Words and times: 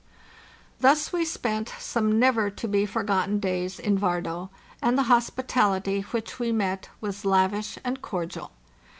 Thus 0.79 1.13
we 1.13 1.23
spent 1.23 1.73
some 1.77 2.17
never 2.17 2.49
to 2.49 2.67
be 2.67 2.87
forgotten 2.87 3.39
days 3.39 3.77
in 3.77 3.99
Vardo, 3.99 4.49
and 4.81 4.97
the 4.97 5.03
hospitality 5.13 6.01
which 6.09 6.39
we 6.39 6.51
met 6.51 6.89
was_ 7.03 7.23
lavish 7.23 7.77
and 7.83 8.01
cordial. 8.01 8.49